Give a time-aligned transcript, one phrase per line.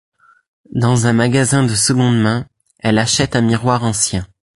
[0.71, 2.47] Dans un magasin de seconde main,
[2.79, 4.25] elle achète un miroir ancien.